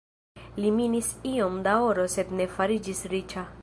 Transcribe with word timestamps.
Li 0.63 0.71
minis 0.77 1.11
iom 1.33 1.61
da 1.69 1.77
oro 1.91 2.09
sed 2.17 2.37
ne 2.41 2.53
fariĝis 2.59 3.09
riĉa. 3.17 3.51